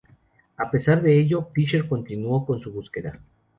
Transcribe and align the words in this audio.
A 0.57 0.71
pesar 0.71 1.03
de 1.03 1.19
ello, 1.19 1.49
Fisher 1.53 1.87
continuó 1.87 2.43
con 2.43 2.59
su 2.59 2.71
búsqueda. 2.73 3.19